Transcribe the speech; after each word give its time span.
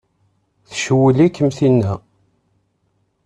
Tcewwel-ikem 0.69 1.49
tinna? 1.57 1.93